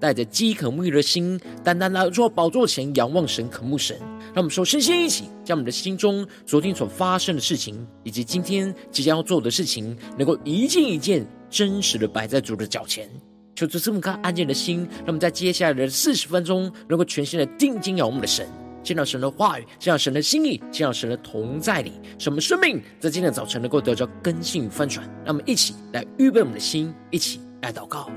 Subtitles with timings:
[0.00, 3.96] 带着饥渴沐浴的心，单单来到宝座前仰望神、渴慕神。
[4.34, 13.08] 让我们首先先一起将我们的心中昨天所发生的事情，以及今天即将要做的事情，能够一件一件真实的摆在主的脚前。
[13.54, 18.48] 求主赐我们颗安静的心，让我们在接下来的四十分钟，能够全心的定睛仰望我们的神，
[18.82, 25.06] 见到神的话语，见到神的心意，见到神的同在里，使我们生命在今天早晨能够得到更新与翻转。
[25.24, 28.10] 让我们一起来预备我们的心，一起来祷告。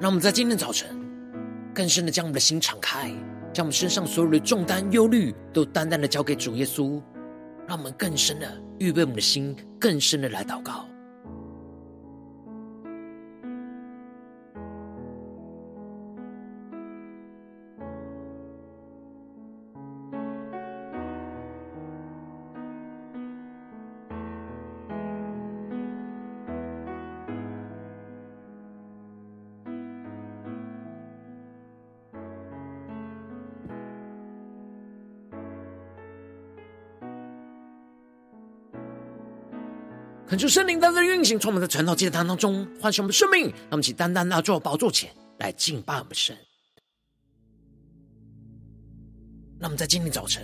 [0.00, 0.88] 让我们在今天早晨，
[1.74, 3.10] 更深的将我们的心敞开，
[3.52, 6.98] 将我们身上所有的重担、忧虑，都单单的交给主耶稣。
[7.68, 10.88] 让我们更深的预备我们的心，更深的来祷告。
[40.40, 43.42] 恳求圣灵在这运行，充满在晨祷祭坛当中，唤醒我们的生命。
[43.44, 46.34] 让我们起单单来到宝座前来敬拜我们神。
[49.58, 50.42] 让我们在今天早晨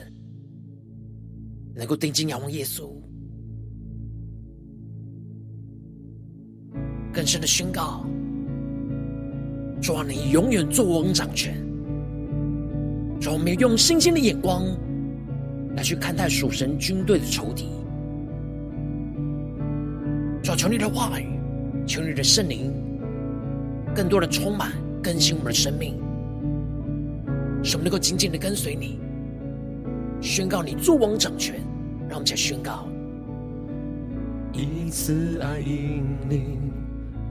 [1.74, 2.92] 能够定睛仰望耶稣，
[7.10, 8.04] 更深的宣告：
[9.80, 11.56] 主啊，你永远作王掌权。
[13.18, 14.62] 主，我们用星星的眼光
[15.74, 17.70] 来去看待属神军队的仇敌。
[20.54, 21.26] 求你的话语，
[21.86, 22.72] 求你的圣灵，
[23.94, 25.94] 更多的充满更新我们的生命，
[27.64, 28.98] 使我们能够紧紧的跟随你，
[30.20, 31.56] 宣告你作王掌权。
[32.08, 32.86] 让我们再宣告：
[34.52, 36.70] 一次爱引领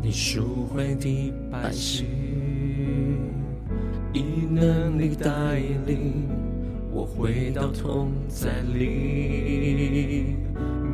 [0.02, 2.06] 你赎回的百姓，
[4.12, 4.22] 以
[4.52, 5.30] 能力带
[5.86, 6.28] 领
[6.92, 10.36] 我回到同在里。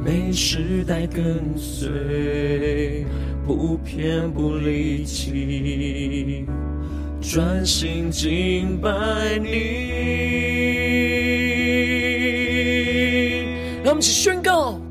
[0.03, 3.05] 每时代跟随，
[3.45, 6.45] 不偏不离弃，
[7.21, 8.89] 专心敬拜
[9.37, 9.49] 你。
[13.83, 14.81] 让我们一起宣告：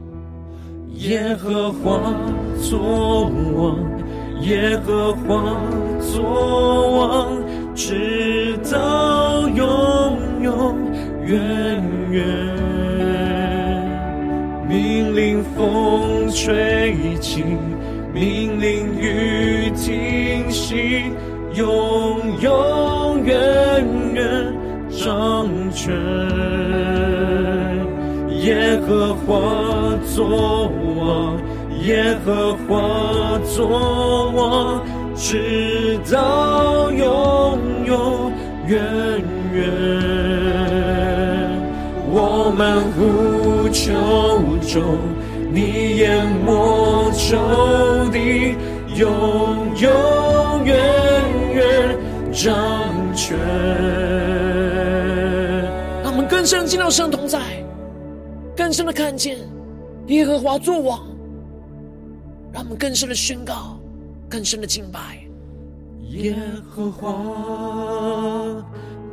[0.94, 2.15] 耶和华
[2.62, 3.78] 作王，
[4.42, 5.60] 耶和华
[6.00, 7.42] 作王，
[7.75, 10.77] 直到永永
[11.27, 11.82] 远
[12.12, 12.70] 远。
[15.60, 17.45] 风吹起，
[18.15, 21.12] 命令雨停息，
[21.53, 23.36] 永永远
[24.15, 24.54] 远
[24.89, 25.92] 掌权。
[28.39, 29.36] 耶和华
[30.07, 31.39] 作王，
[31.83, 34.83] 耶和华作王，
[35.15, 38.33] 直到永永
[38.66, 38.80] 远
[39.53, 39.60] 远。
[42.13, 43.92] 我们无求
[44.66, 44.98] 中，
[45.53, 47.37] 你淹没仇
[48.13, 48.55] 敌，
[48.97, 50.77] 永永远
[51.55, 51.99] 远
[52.33, 52.53] 掌
[53.15, 53.37] 权。
[56.03, 57.41] 让我们更深进到神同在，
[58.57, 59.39] 更深的看见
[60.07, 61.01] 耶和华作王，
[62.53, 63.79] 让我们更深的宣告，
[64.29, 65.01] 更深的敬拜
[66.11, 66.37] 耶
[66.69, 67.13] 和华。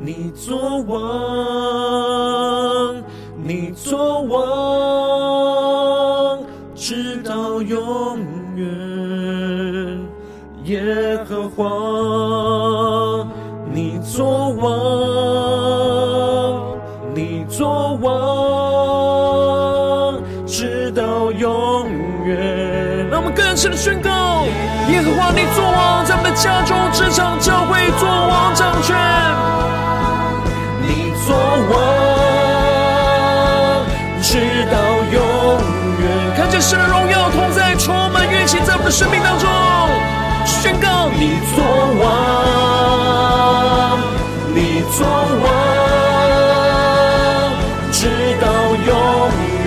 [0.00, 0.94] 你作王，
[3.42, 5.07] 你作王，
[6.78, 8.20] 直到永
[8.54, 8.64] 远。
[10.62, 13.26] 耶和华，
[13.72, 14.68] 你作王，
[17.12, 18.06] 你作王，
[20.46, 21.88] 直到永
[22.24, 23.08] 远。
[23.10, 24.44] 让我们更深的宣告：
[24.88, 28.96] 耶和华，你作王，在我们的家中、职场、教会作王掌权。
[38.90, 39.48] 生命当中。
[40.44, 41.64] 宣告你作
[42.00, 42.06] 王，
[44.54, 45.06] 你作
[45.44, 45.46] 王，
[47.92, 48.08] 直
[48.40, 48.46] 到
[48.86, 48.90] 永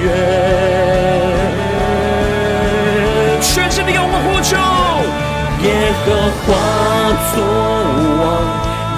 [0.03, 0.05] 远。
[3.41, 4.57] 全心的仰望呼求，
[5.63, 5.67] 耶
[6.03, 6.07] 和
[6.41, 6.47] 华
[7.31, 7.35] 作
[8.21, 8.21] 王，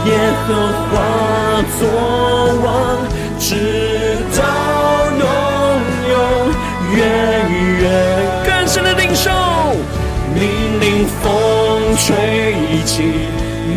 [0.05, 0.09] 耶
[0.47, 0.49] 和
[0.89, 0.91] 华
[1.79, 1.81] 作
[2.63, 2.65] 王，
[11.23, 13.01] 风吹起，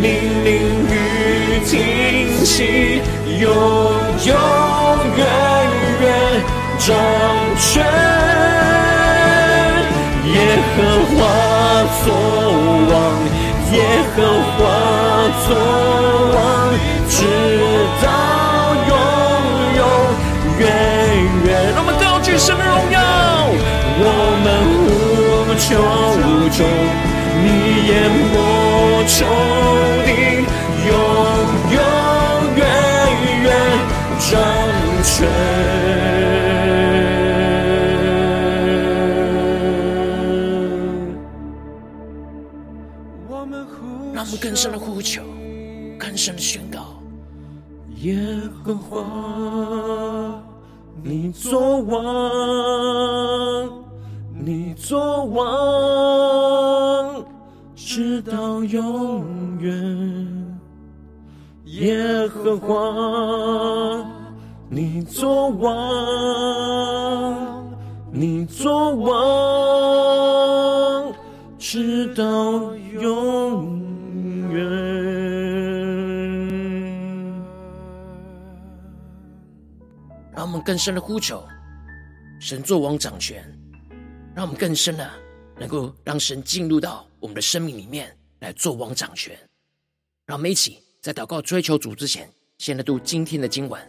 [0.01, 0.05] 命
[0.43, 0.51] 令
[0.91, 0.93] 雨
[1.65, 3.01] 停息，
[3.39, 3.47] 永
[4.25, 4.35] 永
[5.15, 5.19] 远
[6.01, 6.05] 远
[6.77, 6.85] 掌
[7.57, 7.65] 权。
[10.27, 10.35] 耶
[10.75, 10.77] 和
[11.09, 11.17] 华
[12.03, 12.05] 作
[12.91, 12.93] 王，
[13.71, 13.75] 耶
[14.13, 14.15] 和
[14.53, 14.59] 华
[15.47, 15.47] 作
[16.35, 16.37] 王，
[17.07, 17.15] 直
[18.03, 18.05] 到
[18.89, 18.91] 永
[19.77, 19.81] 永
[20.59, 20.61] 远
[21.45, 21.47] 远。
[21.73, 22.95] 让我们高举神的荣耀，
[23.99, 24.05] 我
[24.43, 24.45] 们
[24.83, 25.65] 呼求
[26.51, 26.59] 中，
[27.43, 27.45] 你
[27.87, 27.91] 淹
[28.31, 28.35] 没
[29.05, 29.15] 仇
[30.05, 30.07] 敌，
[30.87, 30.89] 永
[31.73, 31.77] 永
[32.55, 32.59] 远
[33.43, 33.45] 远
[34.19, 34.31] 掌
[35.03, 35.07] 权。
[43.29, 43.71] 我们呼
[44.13, 45.21] 让我们更深的呼求，
[45.97, 46.79] 更深的宣告。
[48.01, 48.15] 耶
[48.63, 49.03] 和华，
[51.01, 51.99] 你作王，
[54.35, 55.47] 你作王，
[57.97, 60.55] 直到永远。
[61.65, 64.07] 耶和华，
[64.69, 65.75] 你作王，
[68.11, 69.11] 你作王，
[71.57, 73.81] 直到永
[74.51, 74.63] 远。
[80.35, 81.43] 让我们更深的呼求，
[82.39, 83.43] 神作王掌权，
[84.35, 85.09] 让我们更深的
[85.59, 89.37] 能够让神进入到我们的生命里面来做王掌权。
[90.25, 93.81] 让我们一起在祷告追求主之前，先来读今天的经文。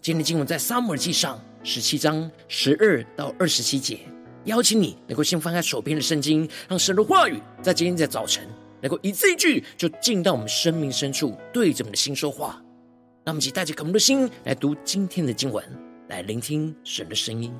[0.00, 4.00] 今天的经文在撒母耳记上十七章十二到二十七节。
[4.44, 8.46] 邀请你能够先翻开手边的圣经，让神的话语在今天的早晨
[8.82, 12.62] 能够一字一句就进到我们生命深处，对着我们的心说话。
[13.24, 15.64] 让我们一起带着渴慕的心来读今天的经文，
[16.08, 17.54] 来聆听神的声音。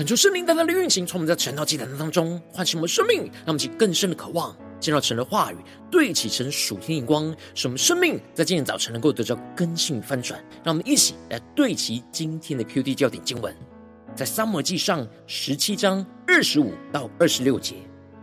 [0.00, 5.56] 恳求圣灵大大的运行，从我们在晨祷祭坛当中唤醒我们生命，让我们起更深的渴望，见到神的话语，
[5.90, 10.42] 对齐神属天的光，使我们生命在今天早晨能够得到更新翻转。
[10.64, 13.54] 让我们一起来对齐今天的 QD 焦点经文，
[14.16, 17.74] 在三摩记上十七章二十五到二十六节，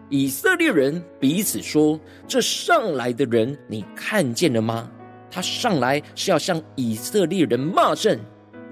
[0.10, 4.89] 以色列人彼此说：“这上来的人，你看见了吗？
[5.29, 8.19] 他上来是要向以色列人骂阵。”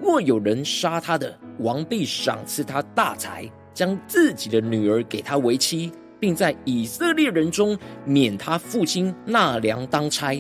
[0.02, 10.38] 若有人杀他的，王必赏赐他大财，将自己的女儿给他为妻，并在以色列人中免他父亲纳粮当差。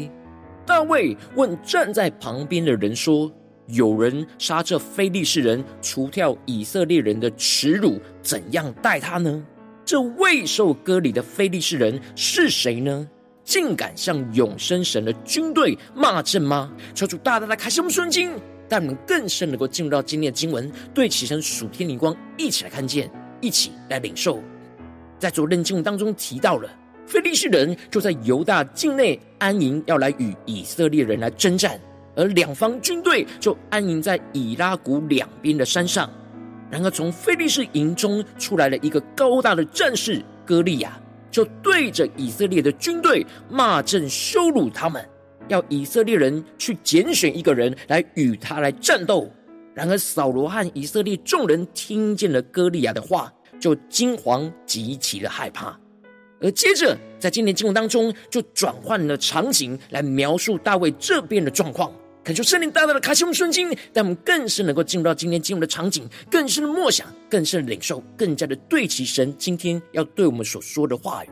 [0.65, 3.31] 大卫问站在旁边的人说
[3.67, 9.43] ：“有人杀这非利士人，除掉以色列人的耻辱，怎样待他呢？
[9.85, 13.07] 这未受割礼的非利士人是谁呢？
[13.43, 18.31] 竟敢向永生神的军队骂阵吗？”求主大大的开启我们顺经。
[18.67, 23.10] 但我们更深能够进入到今天的经文，对齐神属天灵光，一起来看见，
[23.41, 24.41] 一起来领受。
[25.17, 26.69] 在昨日经文当中提到了，
[27.05, 31.79] 非利士人就在犹大境内安营，要来与以色列人来征战，
[32.15, 36.10] 而两方军队就安营在以拉谷两边的山上。
[36.72, 45.07] 然而，从非利士营中出来了一个高大的战士歌利亚，就对着以色列的军队骂阵，羞辱他们。
[45.47, 49.31] 要以色列人去拣选一个人来与他来战斗。
[49.73, 55.77] 然而扫罗和以色列众人听见了歌利亚的话，就惊惶极其的害怕。
[56.41, 61.91] 而接着在今天经文当中，就转换了场景来描述大卫这边的状况。
[62.23, 71.29] 恳求圣灵大大的开启我们顺经，让我们更是能够进入到今天经文的场景，更深的默想，更深的领受，更加的对齐神今天要对我们所说的话语。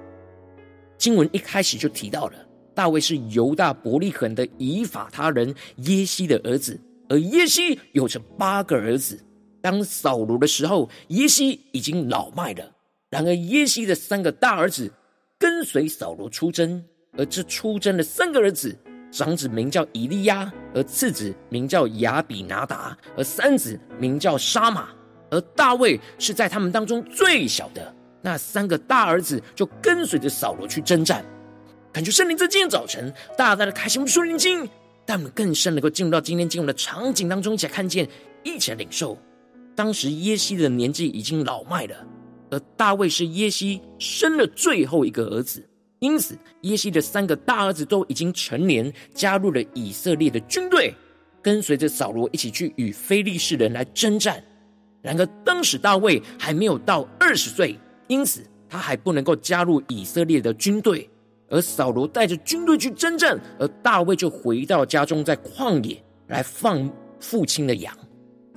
[0.98, 2.34] 经文一开始就提到了。
[2.74, 9.20] 大卫是犹大伯利恒的以法他人耶西的儿子，而耶西有着八个儿子。
[9.62, 12.72] 当扫罗的时候，耶西已经老迈了。
[13.10, 14.92] 然而耶西的三个大儿子
[15.38, 16.84] 跟随扫罗出征，
[17.18, 18.76] 而这出征的三个儿子，
[19.12, 24.90] 长子名叫以利亚，而次子名叫亚比拿达，而三子名叫沙马。
[25.30, 31.24] 而大卫是在他们当中最小的，那三个大儿子就跟随着扫罗去征战。
[31.94, 34.68] 感觉圣灵在今天早晨大大的开启我们属灵经，
[35.06, 38.10] 但我们更深能够进入到今天经文的场景当中，一起来看见，
[38.42, 39.16] 一起来领受。
[39.76, 41.96] 当时耶西的年纪已经老迈了，
[42.50, 45.64] 而大卫是耶西生了最后一个儿子，
[46.00, 50.96] 因此耶西的三个大儿子都已经成年，加入了以色列的军队，
[51.44, 54.44] 跟随着扫罗一起去与非利士人来征战。
[55.04, 61.08] 然而当时大卫还没有到二十岁，因此他还不能够加入以色列的军队。
[61.54, 67.96] 而扫罗带着军队去征战，而大卫就回到家中，在旷野来放父亲的羊。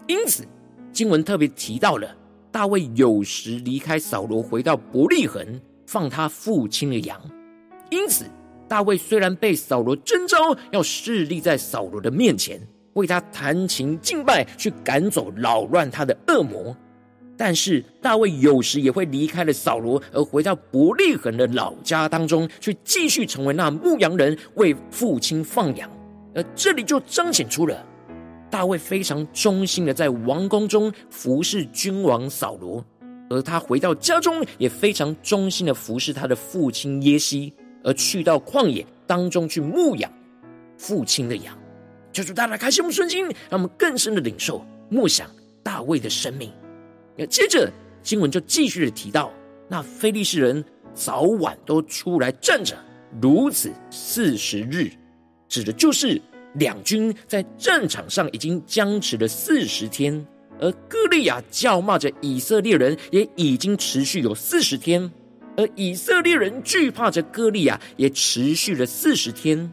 [0.07, 0.45] 因此，
[0.93, 2.09] 经文特别提到了
[2.51, 7.21] 大卫有时离开扫罗，回到伯利恒放他父亲的羊。
[7.91, 8.25] 因此，
[8.67, 12.59] 大卫虽然被扫罗征召，要侍立在扫罗的面前，
[12.95, 16.75] 为他弹琴敬拜，去赶走扰乱他的恶魔。
[17.37, 25.91] 但是大卫有时也会离开了扫罗，而回到伯利恒的老家当中去，继续成为那牧羊人，为父亲放羊。
[26.35, 27.85] 而这里就彰显出了
[28.51, 32.85] 大卫非常忠心的在王宫中服侍君王扫罗，
[33.29, 37.53] 而他回到家中也非常忠心的服侍他的父亲耶西，
[37.83, 40.11] 而去到旷野当中去牧养
[40.79, 41.57] 父亲的羊。
[42.13, 45.29] 求主大大开心我们顺心，让我们更深的领受默想
[45.63, 46.51] 大卫的生命。
[47.25, 49.33] 接着经文就继续的提到，
[49.69, 52.77] 那非利士人早晚都出来站着，
[53.23, 54.91] 如此四十日，
[55.49, 56.21] 指的就是
[56.55, 60.27] 两军在战场上已经僵持了四十天，
[60.59, 65.11] 而歌利亚叫骂着以色列人，也已经持续有四十天，
[65.57, 69.73] 而以色列人惧怕着歌利亚，也持续了四十天。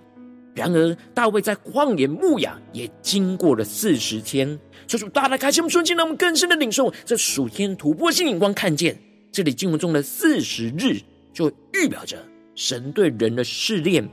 [0.55, 4.59] 然而，大卫在旷野牧养，也经过了四十天。
[4.93, 8.95] 求主大大开心我们瞬间，让我们更深的领受这属天突破性眼光，看见
[9.31, 11.00] 这里经文中的四十日，
[11.33, 12.23] 就预表着
[12.53, 14.07] 神对人的试炼。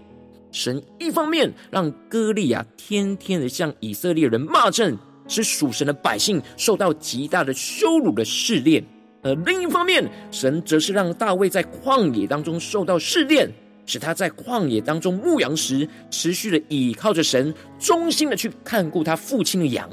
[0.51, 4.97] 神一方面让歌利亚天天的向以色列人骂阵，
[5.29, 8.83] 使属神的百姓受到极大的羞辱的试炼；
[9.23, 13.53] 而另一方面，神则是让大卫在旷野当中受到试炼。
[13.85, 19.91] 使他在旷野当中牧羊时，持续的倚靠着神，忠心的去看顾他父亲的羊，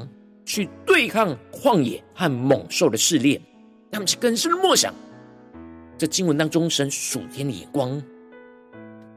[0.48, 3.38] 去对抗旷野和猛兽的试炼。
[3.92, 4.94] 他们是更深的默想，
[5.98, 8.02] 这经文当中神属天的眼光。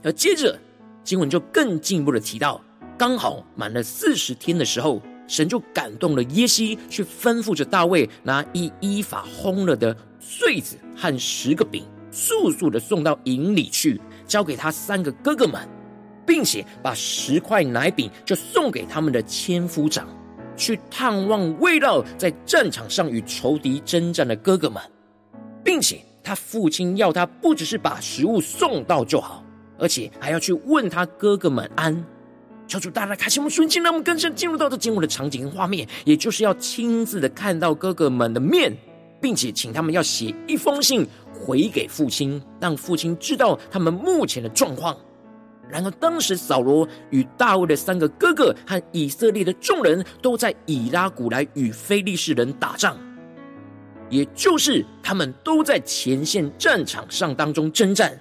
[0.03, 0.59] 而接着
[1.05, 2.61] 经文就更进一步的提到，
[2.97, 15.65] 刚好满了四十天的时候，神就感动了耶西，去吩咐着大卫拿一依法烘了的穗子和十个饼，速速的送到营里去，交给他三个哥哥们，
[16.25, 20.07] 并且把十块奶饼就送给他们的千夫长，
[20.61, 24.79] 去探望围绕在战场上与仇敌征战的哥哥们，
[25.63, 29.43] 并且他父亲要他不只是把食物送到就好，
[29.79, 32.05] 而且还要去问他哥哥们安。
[32.67, 38.71] 求主大大开启我们顺境，让我们更深进入到这经文的场景跟画面，也就是要亲自的看到哥哥们的面，
[39.19, 44.95] 并且请他们要写一封信回给父亲，让父亲知道他们目前的状况。
[45.71, 52.97] 然而，当时扫罗与大卫的三个哥哥和以色列的众人都在以拉古来与非利士人打仗，
[54.09, 58.19] 也就是他们都在前线战场上当中征战。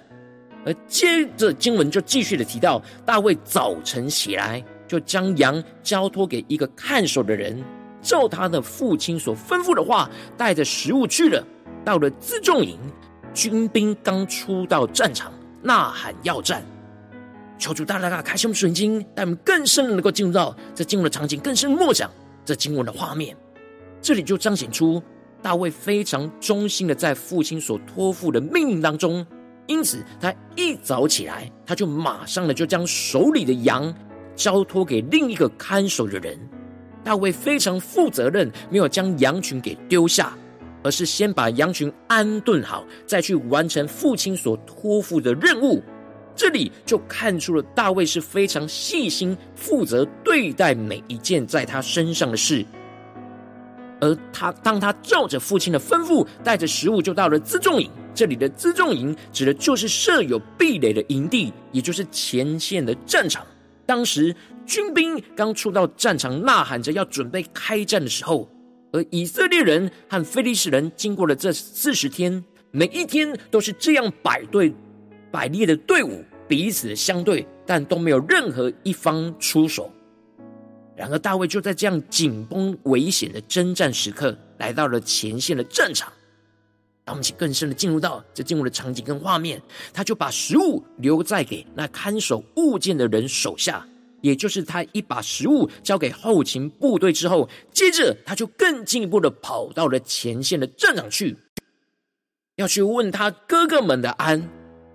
[0.63, 7.61] 而接着经文就继续的提到，大卫早晨起来，就将羊交托给一个看守的人，
[8.01, 11.43] 照他的父亲所吩咐的话，带着食物去了。
[11.83, 12.77] 到了辎重营，
[13.33, 15.33] 军兵刚出到战场，
[15.63, 16.63] 呐喊要战。
[17.61, 22.09] 求主大大大开启我们属灵经，带我们更深的能够进入到这经文的场景，更深默想
[22.43, 23.37] 这经文的画面。
[24.01, 24.99] 这里就彰显出
[25.43, 29.23] 大卫非常忠心的在父亲所托付的命令当中。
[29.67, 33.93] 因此，他一早起来，他就马上的就将手里的羊
[34.35, 36.35] 交托给另一个看守的人。
[37.03, 40.35] 大卫非常负责任，没有将羊群给丢下，
[40.81, 45.83] 而是先把羊群安顿好，再去完成父亲所托付的任务。
[46.41, 52.65] 这里就看出了大卫是非常细心、负责对待每一件在他身上的事。
[53.99, 57.87] 而他，当他照着父亲的吩咐，带着食物就到了辎重营。
[58.15, 63.45] 这里的辎重营指的就是设有壁垒的营地，也就是前线的战场。
[63.85, 68.49] 当时军兵刚出到战场，呐喊着要准备开战的时候，
[68.91, 74.73] 而以色列人和非利士人经过了这四十天，每一天都是这样摆队
[75.29, 79.89] 摆列的队伍，彼此相对，但都没有任何一方出手。
[80.97, 86.11] 然而，大卫就在这样紧绷危险的征战时刻，来到了前线的战场。
[87.05, 89.61] 让我们请更深的进入到这进入的场景跟画面，
[89.93, 93.87] 他就把食物留在给那看守物件的人手下，
[94.19, 101.37] 也就是他一把食物交给后勤部队之后，接着他就更进一步的跑到了前线的战场去，
[102.57, 104.49] 要去问他哥哥们的安。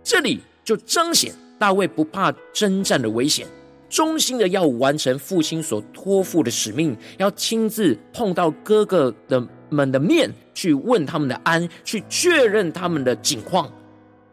[0.05, 3.47] 这里就彰显大卫不怕征战的危险。
[3.89, 13.73] 忠心的要完成父亲所托付的使命，要亲自碰到哥哥的们的面，去问他们的安，去确认他们的景况。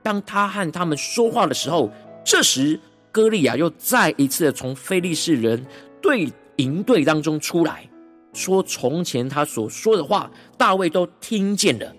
[0.01, 1.91] 当他和他们说话的时候，
[2.25, 2.79] 这时
[3.11, 5.63] 歌利亚又再一次的从非利士人
[6.01, 7.87] 队营队当中出来，
[8.33, 11.95] 说从前他所说的话，大卫都听见了。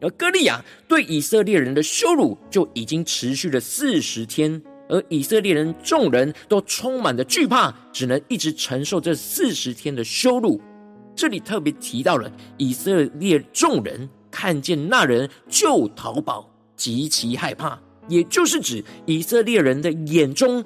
[0.00, 4.62] 而歌利亚对以色列人的羞辱就已经持续了四十天。
[4.88, 10.60] 而以色列人众人都充满着惧怕，只能一直承受这四十天的羞辱。
[11.14, 20.64] 这里特别提到了以色列众人看见那人就逃跑，极其害怕，也就是指以色列人的眼中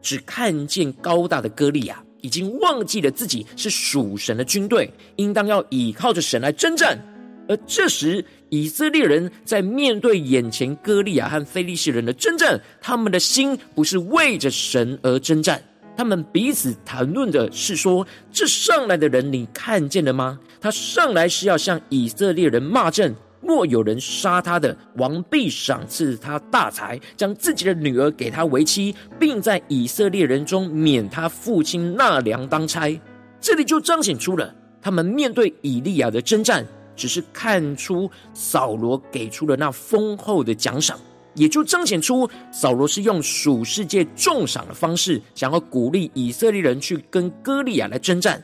[0.00, 6.98] 只看见高大的歌利亚，已经忘记了自己是属神的军队，应当要倚靠着神来征战。
[7.46, 15.60] 而这时，以色列人在面对眼前哥利亚和非利士人的征战，他们的心不是为着神而征战，
[15.96, 20.38] 他们彼此谈论的是说：这上来的人你看见了吗？
[20.60, 23.12] 他上来是要向以色列人骂阵，
[23.42, 33.00] 若有人杀他的，王必赏赐他大财，将自己的女儿给他为妻，并在以色列人中免他父亲纳粮当差。
[33.40, 36.64] 这里就彰显出了他们面对以利亚的征战。
[36.96, 40.98] 只是看出扫罗给出了那丰厚的奖赏，
[41.34, 48.42] 也就彰显出扫罗是用属世界重赏的方式，想要鼓励以色列人去跟歌利亚来征战。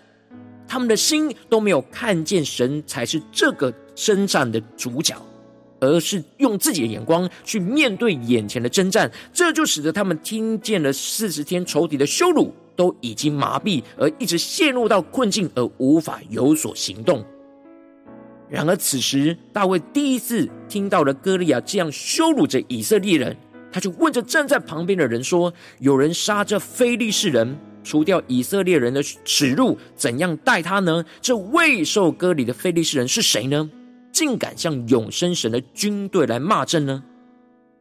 [0.67, 5.17] 他们的心都没有看见神才是这个征战的主角，
[5.81, 9.11] 而是用自己的眼光去面对眼前的征战。
[9.33, 17.25] 这就使得他们听见了四十天仇敌的羞辱，都已经麻痹，而一直陷入到困境，而无法有所行动。
[18.51, 23.37] 然而，此时大卫第一次听到了歌利亚这样羞辱着以色列人，
[23.71, 31.05] 他就问着站在旁边的人说：“有人杀这非利士人，除掉以色列人的耻辱，怎样待他呢？
[31.21, 33.71] 这未受割礼的非利士人是谁呢？
[34.11, 37.05] 竟敢向永生神的军队来骂阵呢？”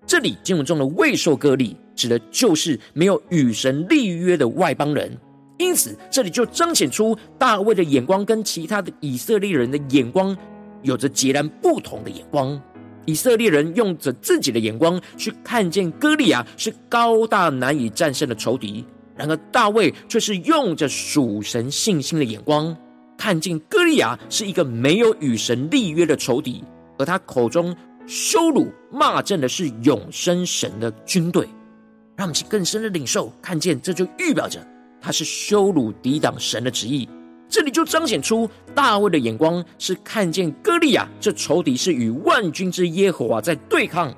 [0.06, 5.18] 这里经文中的未受割礼，指的就是没有与神立约的外邦人。
[5.58, 10.36] 因此，这里就彰显出大卫的眼光跟其他的以色列人的眼光
[10.84, 12.60] 有着截然不同的眼光。
[13.06, 22.76] 以色列人用着自己的眼光去看见歌利亚是高大难以战胜的仇敌，然而大卫却是用着属神信心的眼光，
[23.18, 26.64] 看见歌利亚是一个没有与神立约的仇敌，
[27.00, 31.48] 而他口中羞辱骂阵的是永生神的军队，
[32.16, 34.60] 让我们去更深的领受，看见这就预表着
[35.02, 37.10] 他是羞辱抵挡神的旨意。
[37.50, 44.16] 这里就彰显出大卫的眼光是看见歌利亚这仇敌是与万军之耶和华在对抗，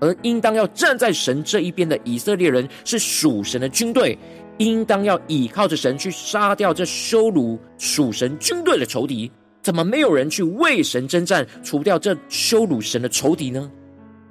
[0.00, 4.18] 而应当要站在神这一边的以色列人是属神的军队，
[4.58, 9.30] 应当要倚靠着神去杀掉这羞辱属神军队的仇敌。
[9.62, 13.70] 怎么没有人去为神征战，除掉这羞辱神的仇敌呢？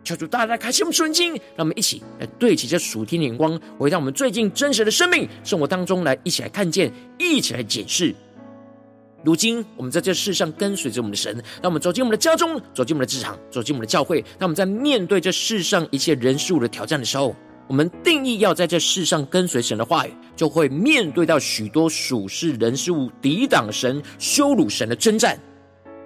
[0.03, 8.15] 求主大家开启我们属灵经，让我们一起来对齐这属天的眼光，回到我们最近真实的生命生活当中来，一起来看见，一起来检视。
[9.23, 14.23] 如今，我们在这世上跟随着我们的神，让我们走进我们的家中，走进我们的职场，走进我们的教会。
[14.39, 17.35] 让我们在面对这世上一切人事物的挑战的时候，
[17.67, 25.37] 我们定义要在这世上跟随神的话语，就会面对到许多属世人事物抵挡神、羞辱神的征战。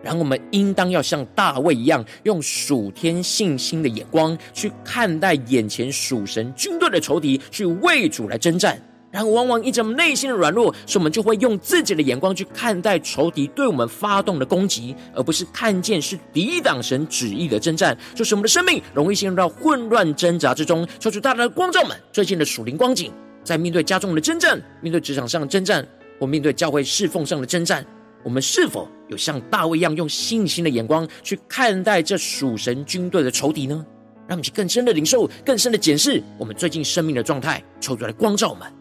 [0.01, 8.81] 然后，我们应当要像大卫一样，用属天信心的眼光去看待眼前属神军队的仇敌，去为主来征战。
[9.11, 20.87] 然后，往往因着内心的软弱，所以我们就会用自己的眼光去看待仇敌对我们发动的攻击，而不是看见是抵挡神旨意的征战，就是我们的生命容易陷入到混乱挣扎之中。
[20.97, 23.11] 求主大大的光照们最近的属灵光景，
[23.43, 25.85] 在面对家中的征战、面对职场上的征战，
[26.17, 27.85] 或面对教会侍奉上的征战，
[28.23, 33.85] 我们是否有像大卫一样用信心的眼光去看待这属神军队的仇敌呢？
[34.25, 38.80] 让我们去更深的领受、更深的检视我们最近生命的状态，求主来光照们。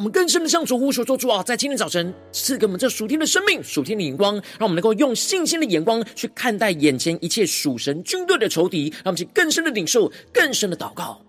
[0.00, 11.20] 我们更深的向主呼求，说主啊，在今天早晨赐给我们这属天的生命、属天的眼光，让我们能够用信心的眼光去看待眼前一切属神军队的仇敌，让我们去更深的领受、更深的祷告。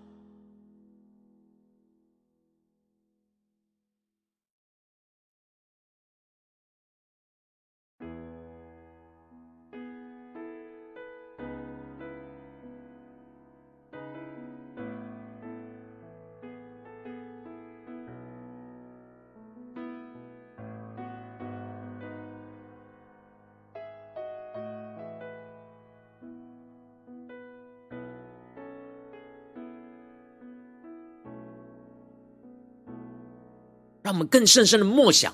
[34.12, 35.32] 让我们更深深的默想，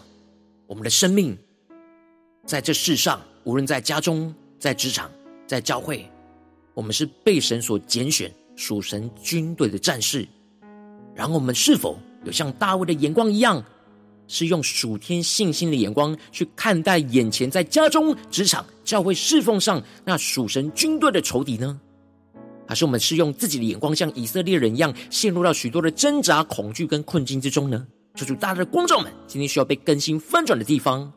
[0.69, 1.37] 我们的生命
[2.47, 5.11] 在这世上，无论在家中、在职场、
[5.49, 6.09] 在教会，
[6.75, 10.25] 我们是被神所拣选、属神军队的战士。
[11.13, 13.61] 然后，我们是否有像大卫的眼光一样，
[14.29, 21.81] 是用属天信心的眼光去看待眼前在家中、职场、教会侍奉上那属神军队的仇敌呢？
[22.65, 27.85] 还是我们是用自己的眼光，像以色列人一样，陷入到许多的挣扎、恐惧跟困境之中呢？
[28.19, 31.13] 求主大家的观众们，今天需要被更新翻转的地方。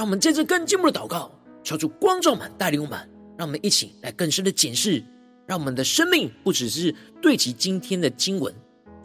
[0.00, 1.30] 让我们接着更进一步的祷告，
[1.62, 2.98] 求主光照们带领我们，
[3.36, 5.04] 让我们一起来更深的检视，
[5.46, 8.50] 让我们的生命不只是对齐今天的经文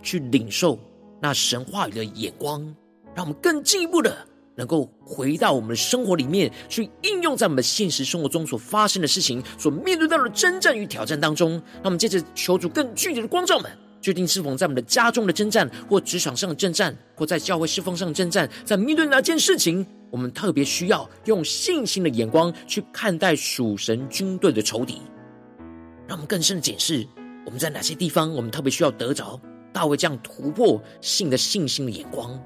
[0.02, 0.80] 去领受
[1.22, 2.62] 那神话语的眼光，
[3.14, 4.16] 让我们更进一步的。
[4.56, 11.62] 能够回到我们的生活里面去应用在我们现实生活中所发生的事情，所面对到的征战与挑战当中。
[11.82, 25.02] 那我们接着求主更具体的光照们，决定是否在我们的家中的征战，或职场上的征战，或在教会侍奉上的征战，在面对哪件事情，我们特别需要用信心的眼光去看待属神军队的仇敌，
[26.08, 27.06] 让我们更深的检视
[27.46, 29.38] 我们在哪些地方，我们特别需要得着
[29.74, 32.42] 大卫这样突破性的信心的眼光。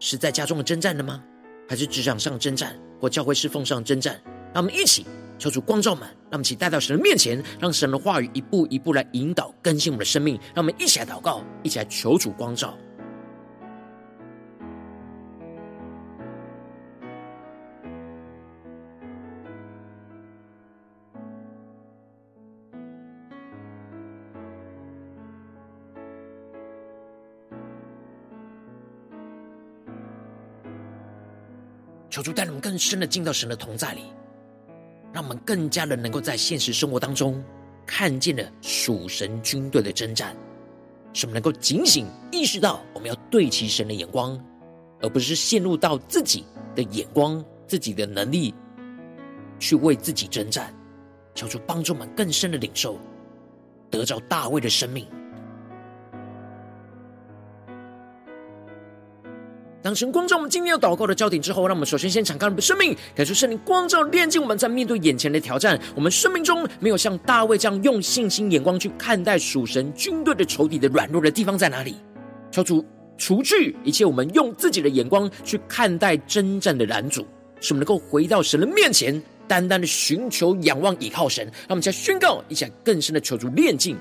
[0.00, 1.22] 是在家中的征战的吗？
[1.68, 4.20] 还是职场上征战，或教会侍奉上征战？
[4.52, 5.06] 让我们一起
[5.38, 10.34] 求主光照们，让我们一起带到神的面前，让神的话语一步一步来引导更新我们的生命。
[10.52, 12.76] 让我们一起来祷告，一起来求主光照。
[32.24, 34.00] 主带领我们更深的进到神的同在里，
[35.12, 37.44] 让我们更加的能够在现实生活当中
[37.86, 40.34] 看见了属神军队的征战，
[41.12, 44.42] 使我们能够警醒意识到我们要对齐神的眼光，
[45.02, 48.54] 而不是陷入到自己的眼光、自己的能力
[49.58, 50.74] 去为自己征战。
[51.34, 52.98] 求主帮助我们更深的领受，
[53.90, 55.06] 得着大卫的生命。
[59.84, 71.96] 当神光照我们今天要祷告的焦点之后，让我们首先先敞开我们的生命，感受圣灵光照炼净我们，在面对眼前的挑战，我们生命中没有像大卫这样用信心眼光去看待属神军队的仇敌的软弱的地方在哪里？
[72.50, 72.82] 求主
[73.18, 77.20] 除去一切我们用自己的眼光去看待征战的拦阻，
[77.60, 81.44] 使我们能够回到神的面前，单单的寻求、仰望、倚靠神。
[81.44, 83.98] 让我们再宣告一下更深的求主炼净。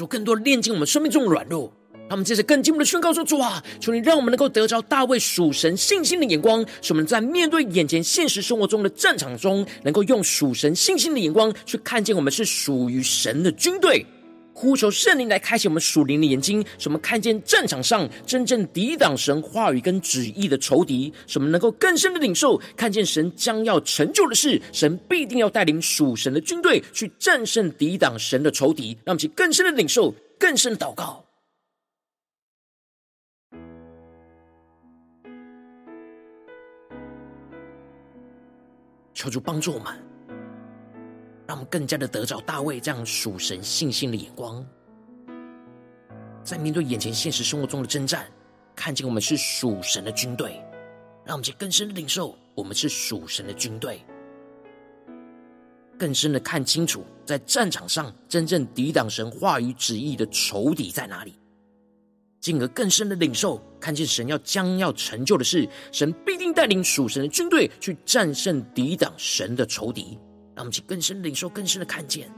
[0.00, 1.70] 主更多的炼净我们生命中的软弱，
[2.08, 14.06] 他们接着更进一步的宣告说：主啊，求你让我们能够得着大卫属神信心的眼光，使我们在面对眼前现实生活中的战场中，能够用属神信心的眼光去看见我们是属于神的军队。
[14.60, 31.24] 呼求圣灵来开启我们属灵的眼睛，使我们看见战场上真正抵挡神话语跟旨意的仇敌，使我们能够更深的领受，看见神将要成就的事，神必定要带领属神的军队去战胜抵挡神的仇敌，让我们去更深的领受，更深的祷告，
[39.14, 40.09] 求主帮助我们。
[41.50, 44.64] 让我们更加的得着大卫这样属神信心的眼光，
[46.44, 48.24] 在面对眼前现实生活中的征战，
[48.76, 50.62] 看见我们是属神的军队，
[51.24, 54.00] 让我们去更深的领受我们是属神的军队，
[55.98, 61.34] 更深的看清楚在战场上真正抵挡神话语旨意的仇敌在哪里，
[62.38, 70.16] 进而更深的领受看见神要将要成就的事，神必定带领属神的军队去战胜抵挡神的仇敌。
[70.60, 72.30] 让我们去更深领受，更深的看见。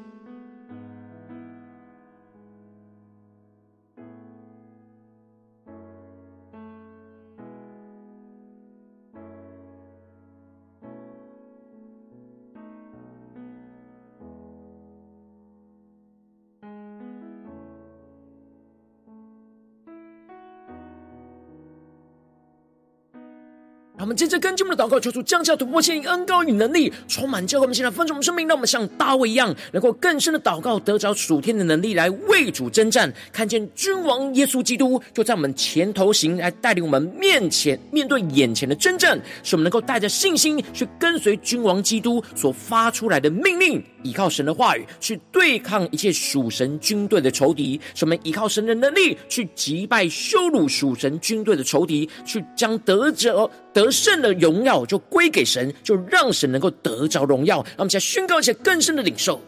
[24.02, 27.64] 我们接着跟进我们的祷告，求主降下突破性恩膏与能力，充满教会。
[27.64, 33.12] 我们现在分盛我们生命，让我们像大卫一样，能够更深的祷告，得着属天的能力来为主征战。
[33.32, 47.80] 看见君王耶稣基督就在我们前头行，来带领我们面前面对眼前的征战，使我们能够带着信心去跟随君王基督所发出来的命令，依靠神的话语去对抗一切属神军队的仇敌。
[47.94, 57.56] 使我们依靠神的能力去击败羞辱属神军队的仇敌，去将得着得胜的荣耀就归给神，就让神能够得着荣耀。
[57.62, 59.40] 让我们再宣告一些更深的领受。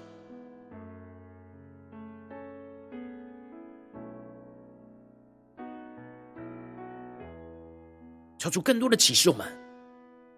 [8.38, 9.46] 超出更多的启示，我们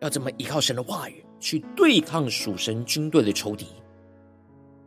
[0.00, 3.66] 要怎么依靠神的话语去对抗属神军队的仇敌？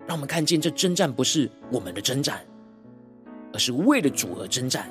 [0.07, 2.43] 让我们看见这征战不是我们的征战，
[3.53, 4.89] 而是为了主而征战。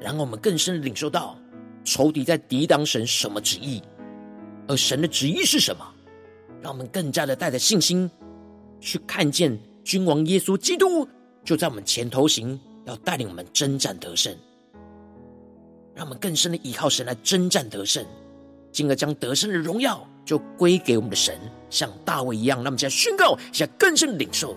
[0.00, 1.36] 然后我们更深的领受到，
[1.84, 3.82] 仇敌在抵挡神什么旨意，
[4.66, 5.86] 而神的旨意是什么？
[6.62, 8.10] 让我们更加的带着信心
[8.80, 11.06] 去看见君王耶稣基督
[11.44, 14.34] 就在我们前头行，要带领我们征战得胜。
[15.94, 18.04] 让我们更深的依靠神来征战得胜，
[18.72, 22.56] 进而将得胜的荣耀就归给我们的神，像大卫一样。
[22.58, 24.56] 让我们在宣告，现在更深的领受。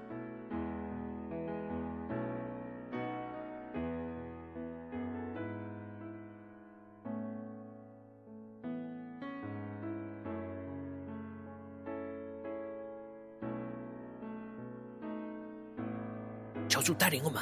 [16.93, 17.41] 带领我们，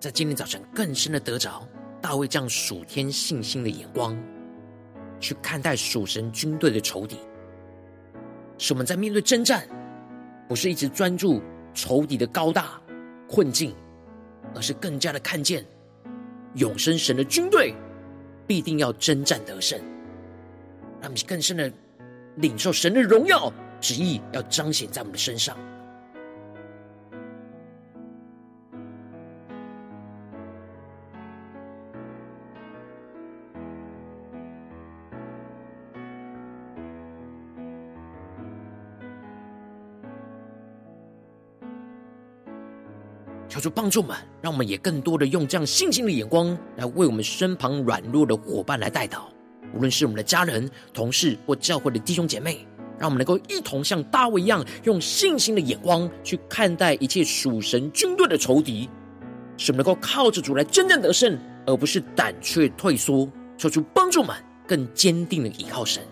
[0.00, 1.66] 在今天早晨更深的得着
[2.00, 4.16] 大卫这样属天信心的眼光，
[5.20, 7.16] 去看待属神军队的仇敌，
[8.56, 9.68] 使我们在面对征战，
[10.48, 11.42] 不是一直专注
[11.74, 12.80] 仇敌的高大
[13.28, 13.74] 困境，
[14.54, 15.64] 而是更加的看见
[16.54, 17.74] 永生神的军队
[18.46, 19.78] 必定要征战得胜，
[21.00, 21.70] 让我们更深的
[22.36, 25.56] 领受神的荣耀旨意，要彰显在我们的身上。
[43.60, 49.22] 求帮助们，让我们也更多的用这样信心的眼光来为我们身旁软弱的伙伴来代祷，
[49.74, 52.66] 无论是我们的家人、同事或教会的弟兄姐妹，
[52.98, 58.88] 让我们能够一同像大卫一样，用信心的眼光去看待一切属神军队的仇敌，
[59.56, 63.28] 使我们能够靠着主来真正得胜，而不是胆怯退缩。
[63.56, 66.02] 求主帮助们更坚定的依靠神。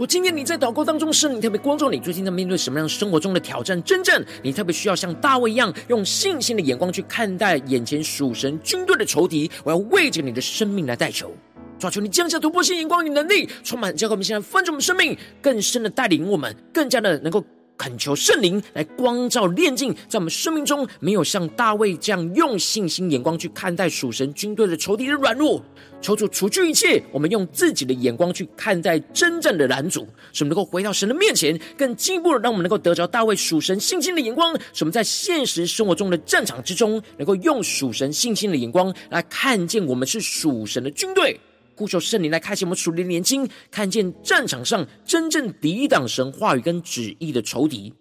[0.00, 3.82] 我今天你在祷告当中，圣灵特别光照你，最近在面对什么样生活中的挑战？
[3.82, 9.50] 真正你特别需要像大卫一样，用信心的眼光去看待眼前属神军队的仇敌。
[9.62, 11.30] 我要为着你的生命来代求，
[11.78, 14.14] 抓住你降下突破性眼光与能力，充满教会。
[14.14, 17.44] 我们现在翻转我们生命，更深的带领我们，更加的能够。
[17.80, 25.64] 恳求圣灵来光照炼净，在我们生命中没有像大卫这样用信心眼光去看待属神军队的仇敌的软弱，
[26.02, 41.40] 求主除去一切，我们用自己的眼光去看待真正的拦阻，使我们能够回到神的面前，更进一步的让我们能够得着大卫属神信心的眼光，使我们在现实生活中的战场之中，能够用属神信心的眼光来看见我们是属神的军队。
[41.76, 47.92] 呼求圣灵来开启我们属灵的眼睛，看见战场上真正抵挡神话语跟旨意的仇敌，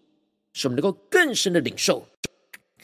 [0.53, 2.05] 使我们能够更深的领受，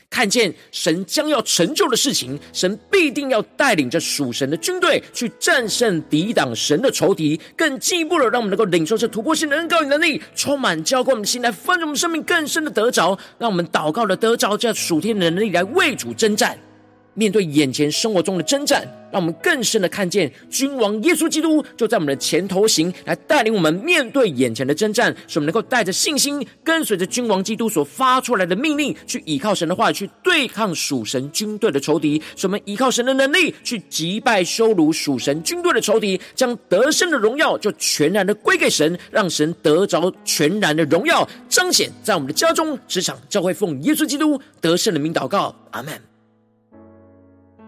[0.09, 16.57] 看见神将要成就的事情，神必定要带领着属神的军队去战胜抵挡神的仇敌，更进一步的让我们能够领受这突破性的恩膏与能力，充满浇灌我们的心，来翻转我们生命更深的得着，让我们祷告的得着这属天的能力来为主征战。
[17.15, 32.21] 面对眼前生活中的征战，让我们更深的看见君王耶稣基督就在我们的前头行，来带领我们面对眼前的征战，使我们能够带着信心，跟随着君王基督所发出来的命令，去依靠神的话语，去对抗属神军队的仇敌。
[32.35, 46.14] 使我们依靠神的能力，去击败羞辱属神军队的仇敌，将得胜的荣耀就全然的归给神，让神得着全然的荣耀彰显在我们的家中、职场、教会，奉耶稣基督得胜的名祷告，阿门。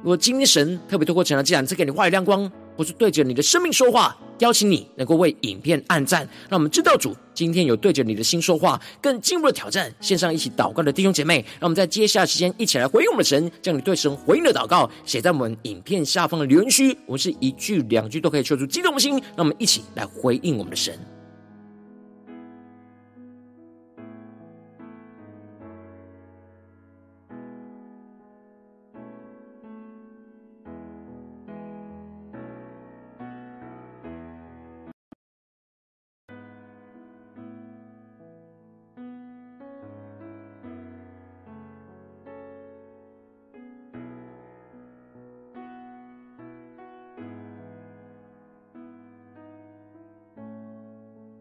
[0.07, 20.97] 如果今天神特别透过这样的讲坛赐给你话语亮光，或是对着你的生命说话，邀请你能够为影片按赞，让我们知道主今天有对着你的心说话，更进一步的挑战线上一起祷告的弟兄姐妹，让我们在接下来时间一起来回应我们的神，将你对神回应的祷告写在我们影片下方的留言区，我们是一句两句都可以说出激动的心，让我们一起来回应我们的神。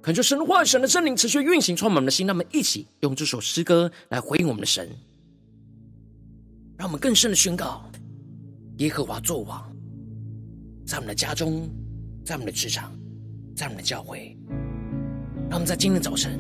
[0.07, 2.25] 恳求神的话、神的圣灵持续运行，充满我们的心。
[2.29, 4.89] 让我们一起用这首诗歌来回应我们的神，
[6.79, 7.91] 让我们更深的宣告：
[8.77, 9.69] 耶和华作王，
[10.87, 11.69] 在我们的家中，
[12.25, 12.97] 在我们的职场，
[13.57, 14.39] 在我们的教会。
[15.51, 16.39] 让我们在今天早晨，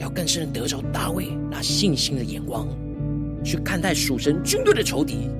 [0.00, 2.66] 要更深的得着大卫那信心的眼光，
[3.44, 5.30] 去看待属神军队的仇敌。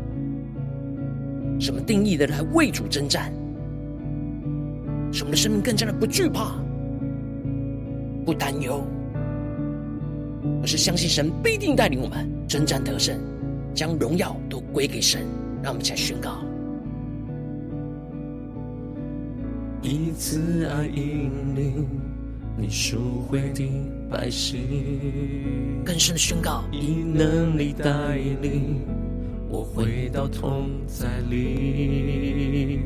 [1.59, 3.33] 什么定义的来为主征战，
[5.13, 6.55] 使我们的生命更加的不惧怕。
[8.29, 8.85] 不担忧，
[10.61, 13.19] 而是相信神必定带领我们征战得胜，
[13.75, 15.23] 将荣耀都归给神。
[15.63, 16.45] 让我们一起来宣告：
[19.81, 21.89] 以慈爱引领
[22.55, 23.67] 你赎回的
[24.11, 24.61] 百姓，
[25.83, 28.83] 更深的宣告，以能力带领
[29.49, 32.81] 我回到同在里，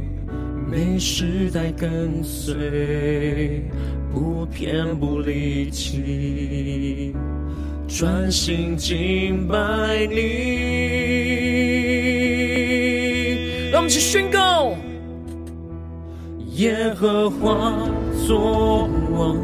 [0.70, 3.64] 每时代跟随。
[4.12, 7.14] 不偏不离弃，
[7.88, 10.12] 专心敬拜你。
[13.70, 14.74] 让我们去宣告：
[16.56, 17.72] 耶和华
[18.26, 19.36] 作王，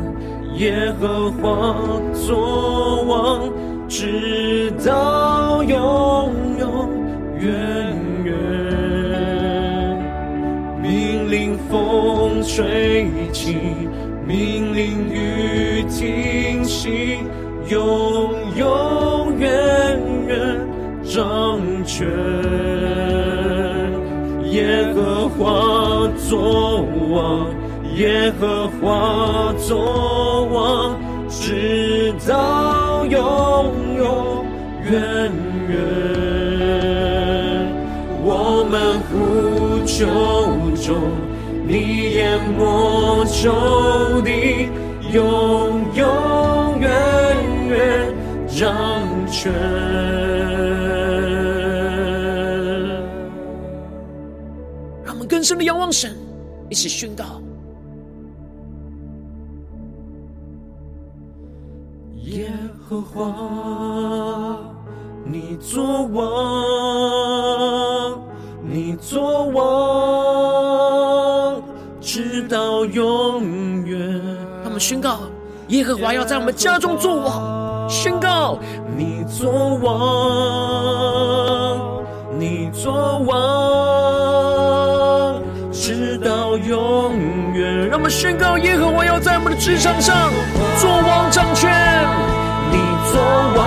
[0.59, 1.75] 耶和华
[2.13, 3.51] 作王，
[3.89, 6.91] 直到永永
[7.41, 8.35] 远远。
[10.83, 11.79] 命令风
[12.43, 13.57] 吹起。
[14.27, 17.19] 命令雨停息，
[17.71, 20.69] 永永远远
[21.03, 22.07] 掌权。
[24.51, 27.47] 耶和华作王，
[27.97, 33.17] 耶和华作王，直到永
[33.97, 34.45] 永
[34.91, 35.33] 远
[35.71, 35.73] 远。
[38.23, 39.97] 我们呼求
[40.77, 41.28] 中。
[41.69, 44.71] 你淹没仇敌，
[45.13, 46.89] 永永远
[47.69, 48.15] 远
[48.49, 48.75] 掌
[49.31, 49.53] 权。
[55.05, 56.17] 让我们更深的仰望神，
[56.71, 57.43] 一起宣告：
[62.25, 62.51] 耶
[62.81, 64.59] 和华，
[65.27, 66.48] 你作王，
[74.79, 75.21] 宣告，
[75.69, 77.89] 耶和华要在我们家中作王。
[77.89, 78.59] 宣告，
[78.97, 79.91] 你作王，
[82.39, 83.37] 你作王，
[85.73, 87.15] 直到永
[87.55, 87.89] 远。
[87.89, 90.31] 让我们宣告，耶和华要在我们的职场上
[90.79, 91.71] 作王掌权。
[92.71, 92.77] 你
[93.11, 93.21] 作
[93.57, 93.65] 王，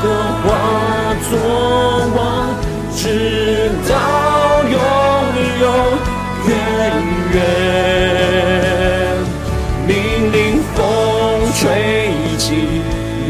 [0.00, 0.08] 耶和
[0.42, 0.48] 华
[1.28, 1.32] 作
[2.16, 2.18] 王，
[2.96, 3.02] 直
[3.86, 3.92] 到
[4.64, 4.74] 永
[5.60, 5.62] 永。
[6.48, 6.50] 远
[7.34, 7.36] 远，
[9.86, 9.92] 命
[10.32, 10.36] 令
[10.74, 10.78] 风
[11.54, 11.60] 吹
[12.38, 12.80] 起，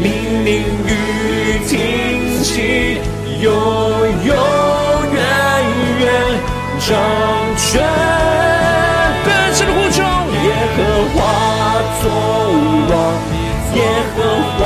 [0.01, 0.05] 命
[0.45, 0.49] 令
[0.87, 0.89] 雨
[1.67, 3.01] 停息，
[3.41, 3.51] 永
[4.23, 4.33] 永
[5.13, 5.19] 远
[5.99, 6.01] 远
[6.79, 6.89] 掌
[7.57, 7.69] 权。
[9.25, 9.97] 更深的呼求，
[10.41, 10.47] 耶
[10.77, 10.79] 和
[11.13, 11.19] 华
[12.01, 12.03] 作
[12.89, 12.91] 王，
[13.75, 13.77] 耶
[14.15, 14.17] 和
[14.57, 14.59] 华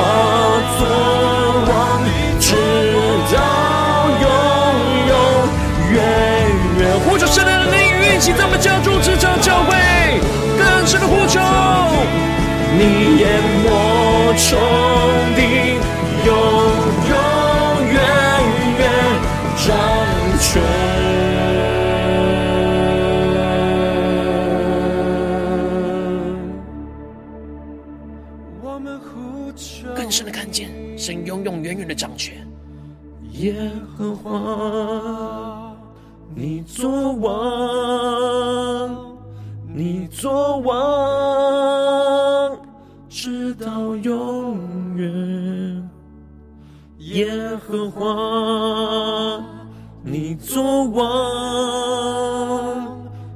[14.36, 14.58] 没仇
[15.34, 15.42] 敌，
[16.26, 16.36] 永
[17.08, 17.16] 永
[17.94, 17.96] 远
[18.78, 18.84] 远
[19.56, 19.72] 掌
[20.42, 20.62] 权。
[28.62, 32.46] 我们呼求，更深的看见神永永远远的掌权。
[33.36, 33.56] 耶
[33.98, 35.74] 和华。
[36.38, 37.32] 你作王，
[39.74, 40.76] 你作王，
[43.66, 45.90] 到永远。
[47.00, 49.44] 耶和华，
[50.04, 51.02] 你作王，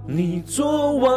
[0.08, 1.10] 你作王，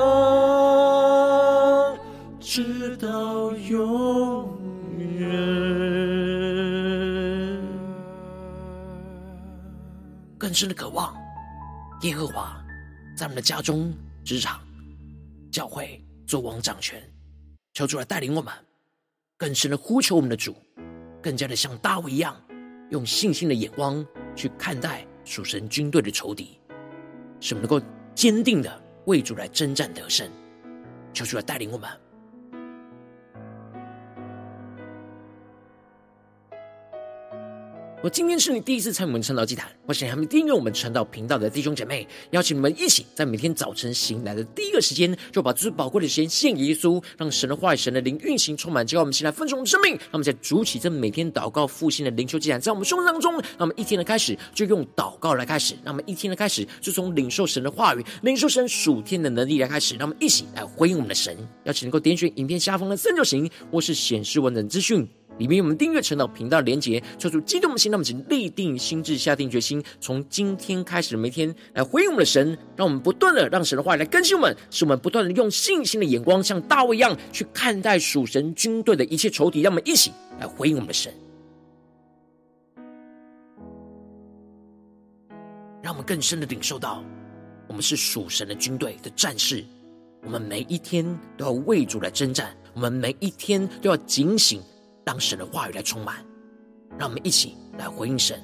[2.41, 4.49] 直到永
[4.97, 5.29] 远。
[10.39, 11.15] 更深的渴望。
[12.01, 12.57] 耶和华
[13.15, 13.93] 在我们的家中、
[14.25, 14.59] 职场、
[15.53, 16.99] 教会作王掌权，
[17.75, 18.51] 求主来带领我们，
[19.43, 20.55] 更深的呼求我们的主，
[21.21, 22.41] 更加的像大卫一样，
[22.91, 26.61] 用信心的眼光去看待属神军队的仇敌，
[27.41, 27.85] 使我们能够
[28.15, 30.31] 坚定的为主来征战得胜。
[31.13, 31.91] 求主来带领我们。
[38.03, 49.97] 我今天是你第一次参与我们晨祷祭坛，或是你还没订阅我们晨祷频道的弟兄姐妹，邀请你们一起在每天早晨醒来的第一个时间，就把最宝贵的时间献给耶稣，让神的话语、神的灵运行充满，叫我们醒来分盛我们生命。
[50.11, 61.37] 那么在主起这每天祷告复兴的灵修祭坛，在我们生活当中，那么一天的开始就用祷告来开始，那么一天的开始就从领受神的话语、领受神属天的能力来开始，让我们一起来回应我们的神。
[61.67, 65.09] 邀请能够点选影片下方的三角形，或是显示完整资讯。
[65.43, 81.13] 里面我们订阅晨祷频道的连结，求主激动的心，那么请立定心智，下定决心，从今天开始每天来回应我们的神，让我们不断的让神的话来更新我们，使我们不断的用信心的眼光，像大卫一样去看待属神军队的一切仇敌，让我们一起来回应我们的神，
[85.83, 87.03] 让我们更深的领受到，
[87.67, 89.65] 我们是属神的军队的战士，
[90.23, 91.05] 我们每一天
[91.37, 94.63] 都要为主来征战，我们每一天都要警醒。
[95.05, 96.17] 让神的话语来充满，
[96.99, 98.41] 让我们一起来回应神。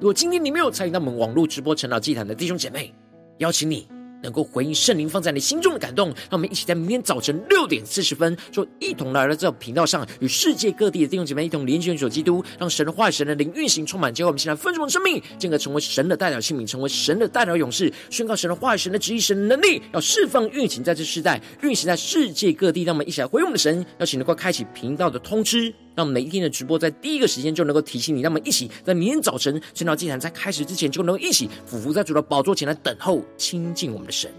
[0.00, 2.94] 如果今天你没有参与到我们网络直播成长祭坛的弟兄姐妹，
[3.38, 3.86] 邀请你。
[4.22, 22.80] 能够回应圣灵放在你心中的感动，让我们一起在明天早晨六点四十分，就一同来到这频道上，与世界各地的弟兄姐妹一同连接、联结基督，让神的话语、神的灵运行充满，结果我们现在丰盛的生命，进而成为神的代表器皿，成为神的代表勇士，宣告神的话语、神的旨意、神的能力，要释放运行在这世代，运行在世界各地。
[22.82, 25.72] 让我们一起来回应我们的神，邀请能够开启频道的通知。
[25.94, 34.30] 让每一天的直播在第一个时间就能够提醒你，让我们一起在明天早晨圣道祭坛在开始之前，就能够一起俯伏在主的宝座前来等候亲近我们的神。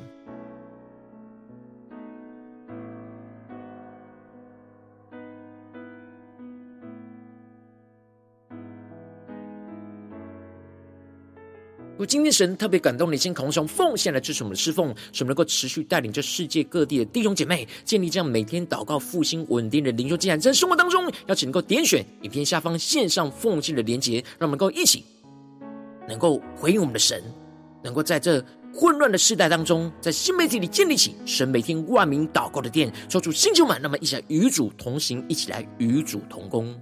[12.01, 25.05] 果今天神特别感动你，先空中奉献来支持我们的侍奉，使我们能够持续带领这世界各地的弟兄姐妹建立这样每天祷告复兴稳定的灵修祭坛，在生活当中，邀请能够点选影片下方线上奉献的连结，让我们能够一起
[26.09, 27.21] 能够回应我们的神，
[27.83, 28.43] 能够在这
[28.73, 36.75] 混乱的世代当中，在新媒体里建立起神每天万名祷告的殿，抽出星球满，那么一起来与主同行，一起来与主同工。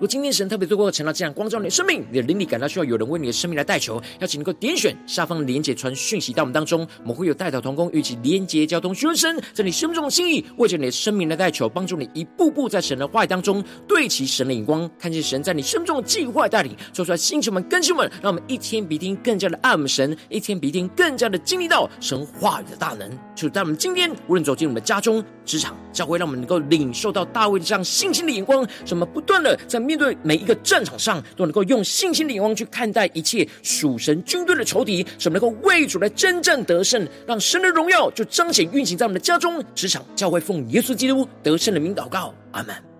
[0.00, 23.08] 如今天神特别透过成了这样光照你的生命，你的灵里感到需要有人为你的生命来代求，邀请能够点选下方的连结传讯息到我们当中，我们会有代祷同工与其连结交通，寻求神在你生命中的心意，为着你的生命来代求，帮助你一步步在神的话语当中对齐神的眼光，看见神在你生命中的计划带领，说出来星球们、更新们，让我们一天比一天更加的爱我们神，一天比一天更加的经历到神话语的大能。
[23.36, 29.83] 就在我们今天无论走进我们家中、职场、教会，让我们能够领受到大卫这样信心的眼光，什么不断的在。
[29.84, 42.93] 面对每一个战场上，都能够用信心的眼光去看待一切属神军队的仇敌，使我们能够为主来真正得胜，让神的荣耀就彰显运行在我们的家中、职场、教会，奉耶稣基督得胜的名祷告，阿门。